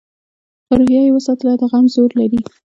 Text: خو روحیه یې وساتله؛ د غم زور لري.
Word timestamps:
خو 0.65 0.73
روحیه 0.79 1.01
یې 1.05 1.11
وساتله؛ 1.13 1.53
د 1.61 1.63
غم 1.71 1.85
زور 1.95 2.09
لري. 2.19 2.39